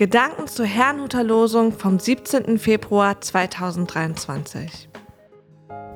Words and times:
Gedanken 0.00 0.48
zur 0.48 0.64
Herrnhuter 0.64 1.22
Losung 1.22 1.72
vom 1.78 1.98
17. 1.98 2.58
Februar 2.58 3.20
2023. 3.20 4.88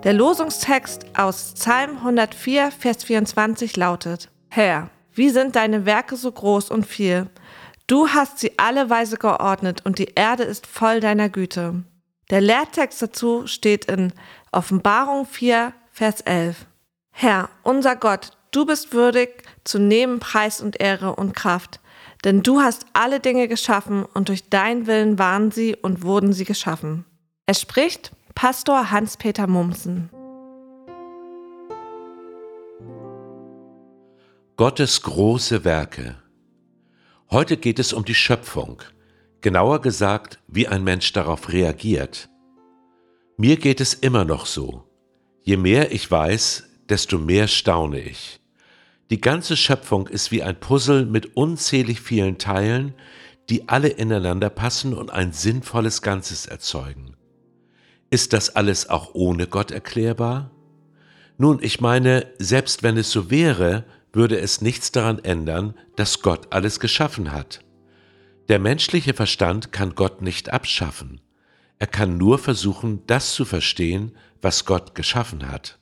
Der 0.03 0.12
Losungstext 0.12 1.07
aus 1.16 1.54
Psalm 1.54 1.96
104, 1.96 2.71
Vers 2.71 3.03
24 3.04 3.79
lautet: 3.79 4.30
Herr, 4.51 4.90
wie 5.14 5.30
sind 5.30 5.56
deine 5.56 5.87
Werke 5.87 6.17
so 6.17 6.30
groß 6.30 6.71
und 6.71 6.85
viel? 6.85 7.30
Du 7.86 8.09
hast 8.09 8.40
sie 8.40 8.59
alle 8.59 8.90
Weise 8.90 9.17
geordnet 9.17 9.80
und 9.86 9.98
die 9.98 10.12
Erde 10.14 10.43
ist 10.43 10.66
voll 10.66 11.00
deiner 11.00 11.30
Güte. 11.30 11.82
Der 12.29 12.43
Lehrtext 12.43 13.00
dazu 13.00 13.46
steht 13.46 13.86
in 13.86 14.12
Offenbarung 14.52 15.25
4, 15.25 15.73
Vers 15.93 16.21
11. 16.21 16.66
Herr, 17.11 17.48
unser 17.62 17.96
Gott, 17.96 18.36
du 18.57 18.66
bist 18.66 18.93
würdig 18.93 19.43
zu 19.64 19.79
nehmen 19.79 20.21
Preis 20.21 20.61
und 20.61 20.80
Ehre 20.80 21.16
und 21.16 21.34
Kraft 21.34 21.80
denn 22.25 22.43
du 22.43 22.61
hast 22.61 22.86
alle 22.94 23.21
Dinge 23.21 23.49
geschaffen 23.49 24.04
und 24.04 24.29
durch 24.29 24.49
dein 24.49 24.86
Willen 24.86 25.18
waren 25.18 25.50
sie 25.50 25.77
und 25.77 26.03
wurden 26.03 26.32
sie 26.32 26.44
geschaffen. 26.44 27.04
Es 27.46 27.61
spricht 27.61 28.13
Pastor 28.35 28.90
Hans-Peter 28.90 29.46
Mumsen. 29.46 30.11
Gottes 34.56 35.02
große 35.02 35.64
Werke. 35.64 36.16
Heute 37.30 37.56
geht 37.56 37.78
es 37.78 37.92
um 37.92 38.05
die 38.05 38.14
Schöpfung, 38.14 38.83
genauer 39.41 39.80
gesagt, 39.80 40.39
wie 40.47 40.69
ein 40.69 40.84
Mensch 40.84 41.12
darauf 41.12 41.52
reagiert. 41.52 42.28
Mir 43.36 43.56
geht 43.56 43.80
es 43.80 43.94
immer 43.94 44.25
noch 44.25 44.47
so. 44.47 44.84
Je 45.42 45.56
mehr 45.56 45.92
ich 45.92 46.11
weiß, 46.11 46.64
desto 46.89 47.19
mehr 47.19 47.48
staune 47.48 48.00
ich. 48.00 48.41
Die 49.11 49.20
ganze 49.20 49.56
Schöpfung 49.56 50.08
ist 50.08 50.31
wie 50.31 50.42
ein 50.42 50.58
Puzzle 50.58 51.05
mit 51.05 51.36
unzählig 51.36 52.00
vielen 52.00 52.39
Teilen, 52.39 52.94
die 53.50 53.69
alle 53.69 53.89
ineinander 53.89 54.48
passen 54.48 54.94
und 54.94 55.10
ein 55.10 55.33
sinnvolles 55.33 56.00
Ganzes 56.00 56.47
erzeugen. 56.47 57.16
Ist 58.10 58.32
das 58.32 58.56
alles 58.56 58.88
auch 58.88 59.14
ohne 59.14 59.47
Gott 59.47 59.70
erklärbar? 59.70 60.50
Nun, 61.36 61.58
ich 61.60 61.80
meine, 61.80 62.27
selbst 62.38 62.82
wenn 62.82 62.97
es 62.97 63.10
so 63.10 63.30
wäre, 63.30 63.84
würde 64.12 64.38
es 64.38 64.60
nichts 64.60 64.92
daran 64.92 65.19
ändern, 65.19 65.75
dass 65.97 66.22
Gott 66.22 66.52
alles 66.52 66.80
geschaffen 66.80 67.32
hat. 67.32 67.60
Der 68.48 68.58
menschliche 68.58 69.14
Verstand 69.14 69.72
kann 69.72 69.94
Gott 69.94 70.22
nicht 70.22 70.52
abschaffen. 70.52 71.20
Er 71.78 71.88
kann 71.88 72.16
nur 72.16 72.38
versuchen, 72.38 73.02
das 73.06 73.34
zu 73.34 73.44
verstehen, 73.44 74.16
was 74.41 74.64
Gott 74.64 74.94
geschaffen 74.94 75.50
hat. 75.50 75.78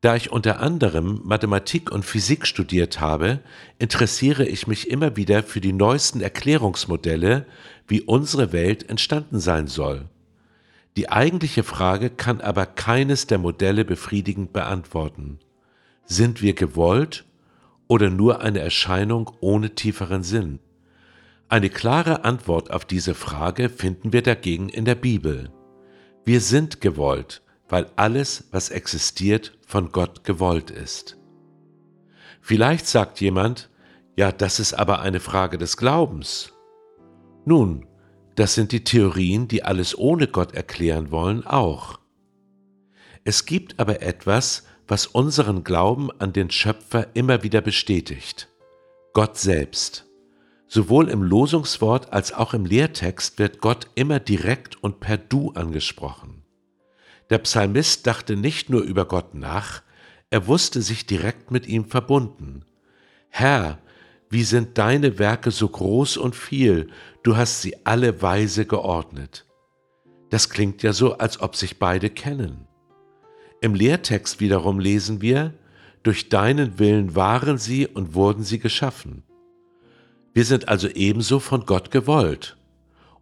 Da 0.00 0.14
ich 0.14 0.30
unter 0.30 0.60
anderem 0.60 1.20
Mathematik 1.24 1.90
und 1.90 2.04
Physik 2.04 2.46
studiert 2.46 3.00
habe, 3.00 3.40
interessiere 3.80 4.46
ich 4.46 4.68
mich 4.68 4.90
immer 4.90 5.16
wieder 5.16 5.42
für 5.42 5.60
die 5.60 5.72
neuesten 5.72 6.20
Erklärungsmodelle, 6.20 7.46
wie 7.88 8.02
unsere 8.02 8.52
Welt 8.52 8.88
entstanden 8.88 9.40
sein 9.40 9.66
soll. 9.66 10.08
Die 10.96 11.10
eigentliche 11.10 11.64
Frage 11.64 12.10
kann 12.10 12.40
aber 12.40 12.64
keines 12.64 13.26
der 13.26 13.38
Modelle 13.38 13.84
befriedigend 13.84 14.52
beantworten. 14.52 15.40
Sind 16.04 16.42
wir 16.42 16.54
gewollt 16.54 17.24
oder 17.88 18.08
nur 18.08 18.40
eine 18.40 18.60
Erscheinung 18.60 19.32
ohne 19.40 19.74
tieferen 19.74 20.22
Sinn? 20.22 20.60
Eine 21.48 21.70
klare 21.70 22.24
Antwort 22.24 22.70
auf 22.70 22.84
diese 22.84 23.14
Frage 23.14 23.68
finden 23.68 24.12
wir 24.12 24.22
dagegen 24.22 24.68
in 24.68 24.84
der 24.84 24.94
Bibel. 24.94 25.50
Wir 26.24 26.40
sind 26.40 26.80
gewollt, 26.80 27.42
weil 27.68 27.86
alles, 27.96 28.44
was 28.52 28.70
existiert, 28.70 29.57
von 29.68 29.92
Gott 29.92 30.24
gewollt 30.24 30.70
ist. 30.70 31.18
Vielleicht 32.40 32.86
sagt 32.86 33.20
jemand, 33.20 33.68
ja, 34.16 34.32
das 34.32 34.60
ist 34.60 34.72
aber 34.72 35.02
eine 35.02 35.20
Frage 35.20 35.58
des 35.58 35.76
Glaubens. 35.76 36.54
Nun, 37.44 37.86
das 38.34 38.54
sind 38.54 38.72
die 38.72 38.82
Theorien, 38.82 39.46
die 39.46 39.62
alles 39.62 39.96
ohne 39.96 40.26
Gott 40.26 40.54
erklären 40.54 41.10
wollen, 41.10 41.46
auch. 41.46 42.00
Es 43.24 43.44
gibt 43.44 43.78
aber 43.78 44.00
etwas, 44.00 44.64
was 44.86 45.06
unseren 45.06 45.64
Glauben 45.64 46.10
an 46.18 46.32
den 46.32 46.50
Schöpfer 46.50 47.08
immer 47.14 47.42
wieder 47.42 47.60
bestätigt. 47.60 48.48
Gott 49.12 49.36
selbst. 49.36 50.06
Sowohl 50.66 51.10
im 51.10 51.22
Losungswort 51.22 52.10
als 52.10 52.32
auch 52.32 52.54
im 52.54 52.64
Lehrtext 52.64 53.38
wird 53.38 53.60
Gott 53.60 53.88
immer 53.96 54.18
direkt 54.18 54.82
und 54.82 54.98
per 54.98 55.18
Du 55.18 55.50
angesprochen. 55.52 56.37
Der 57.30 57.38
Psalmist 57.38 58.06
dachte 58.06 58.36
nicht 58.36 58.70
nur 58.70 58.82
über 58.82 59.04
Gott 59.04 59.34
nach, 59.34 59.82
er 60.30 60.46
wusste 60.46 60.82
sich 60.82 61.06
direkt 61.06 61.50
mit 61.50 61.66
ihm 61.66 61.86
verbunden. 61.86 62.64
Herr, 63.28 63.78
wie 64.30 64.44
sind 64.44 64.76
deine 64.78 65.18
Werke 65.18 65.50
so 65.50 65.68
groß 65.68 66.18
und 66.18 66.36
viel, 66.36 66.88
du 67.22 67.36
hast 67.36 67.62
sie 67.62 67.86
alle 67.86 68.20
weise 68.20 68.66
geordnet. 68.66 69.46
Das 70.30 70.50
klingt 70.50 70.82
ja 70.82 70.92
so, 70.92 71.16
als 71.16 71.40
ob 71.40 71.56
sich 71.56 71.78
beide 71.78 72.10
kennen. 72.10 72.66
Im 73.60 73.74
Lehrtext 73.74 74.40
wiederum 74.40 74.78
lesen 74.78 75.22
wir, 75.22 75.54
durch 76.02 76.28
deinen 76.28 76.78
Willen 76.78 77.16
waren 77.16 77.58
sie 77.58 77.86
und 77.86 78.14
wurden 78.14 78.44
sie 78.44 78.58
geschaffen. 78.58 79.22
Wir 80.34 80.44
sind 80.44 80.68
also 80.68 80.88
ebenso 80.88 81.40
von 81.40 81.64
Gott 81.66 81.90
gewollt 81.90 82.57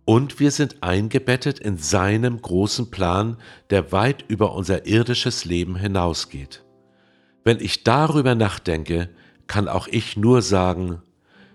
und 0.07 0.39
wir 0.41 0.53
sind 0.53 0.83
eingebettet 0.83 1.59
in 1.59 1.77
seinem 1.77 2.41
großen 2.41 2.91
Plan, 2.91 3.37
der 3.71 3.93
weit 3.93 4.25
über 4.29 4.55
unser 4.55 4.87
irdisches 4.87 5.45
Leben 5.45 5.77
hinausgeht. 5.77 6.65
Wenn 7.45 7.61
ich 7.61 7.85
darüber 7.85 8.35
nachdenke, 8.35 9.11
kann 9.49 9.69
auch 9.69 9.89
ich 9.89 10.17
nur 10.17 10.43
sagen, 10.43 11.03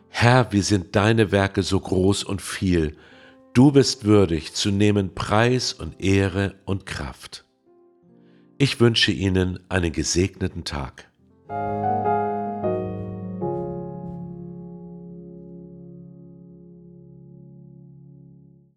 Herr, 0.09 0.51
wie 0.51 0.61
sind 0.61 0.95
deine 0.95 1.31
Werke 1.31 1.63
so 1.63 1.79
groß 1.79 2.25
und 2.25 2.41
viel, 2.41 2.97
du 3.53 3.71
bist 3.71 4.03
würdig 4.03 4.53
zu 4.53 4.69
nehmen 4.69 5.15
Preis 5.15 5.71
und 5.71 6.01
Ehre 6.03 6.55
und 6.65 6.85
Kraft. 6.85 7.45
Ich 8.57 8.81
wünsche 8.81 9.13
Ihnen 9.13 9.59
einen 9.69 9.93
gesegneten 9.93 10.65
Tag. 10.65 11.09